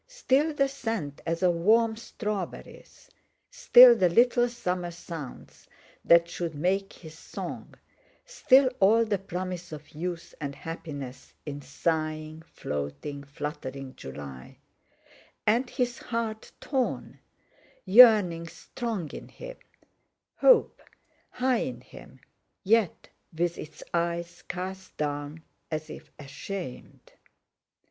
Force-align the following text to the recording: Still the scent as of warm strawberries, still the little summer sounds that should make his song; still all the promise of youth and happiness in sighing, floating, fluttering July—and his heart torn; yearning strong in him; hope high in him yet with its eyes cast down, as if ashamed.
Still 0.07 0.51
the 0.51 0.67
scent 0.67 1.21
as 1.27 1.43
of 1.43 1.53
warm 1.53 1.95
strawberries, 1.95 3.07
still 3.51 3.95
the 3.95 4.09
little 4.09 4.49
summer 4.49 4.89
sounds 4.89 5.67
that 6.03 6.27
should 6.27 6.55
make 6.55 6.91
his 6.91 7.15
song; 7.15 7.75
still 8.25 8.71
all 8.79 9.05
the 9.05 9.19
promise 9.19 9.71
of 9.71 9.91
youth 9.93 10.33
and 10.41 10.55
happiness 10.55 11.35
in 11.45 11.61
sighing, 11.61 12.41
floating, 12.41 13.23
fluttering 13.23 13.95
July—and 13.95 15.69
his 15.69 15.99
heart 15.99 16.51
torn; 16.59 17.19
yearning 17.85 18.47
strong 18.47 19.07
in 19.11 19.27
him; 19.27 19.57
hope 20.37 20.81
high 21.29 21.57
in 21.59 21.79
him 21.81 22.19
yet 22.63 23.07
with 23.37 23.55
its 23.55 23.83
eyes 23.93 24.41
cast 24.47 24.97
down, 24.97 25.43
as 25.69 25.91
if 25.91 26.11
ashamed. 26.17 27.11